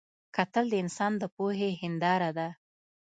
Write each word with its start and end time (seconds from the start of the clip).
کتل 0.35 0.65
د 0.69 0.73
انسان 0.83 1.13
د 1.21 1.23
پوهې 1.35 1.69
هنداره 1.81 2.29
ده 2.37 2.47